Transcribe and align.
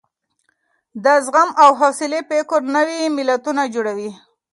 د 1.03 1.05
زغم 1.25 1.49
او 1.63 1.69
حوصلې 1.79 2.21
فکر 2.29 2.59
نوي 2.75 3.01
ملتونه 3.17 3.61
جوړوي. 3.73 4.09